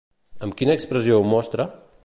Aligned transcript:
Amb 0.47 0.55
quina 0.61 0.77
expressió 0.79 1.21
ho 1.21 1.29
mostra? 1.35 1.71